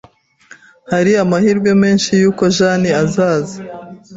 [0.91, 3.57] Hari amahirwe menshi yuko Jane azaza.